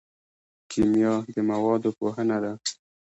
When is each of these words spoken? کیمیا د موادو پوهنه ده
کیمیا 0.71 1.13
د 1.33 1.35
موادو 1.49 1.89
پوهنه 1.99 2.37
ده 2.43 2.53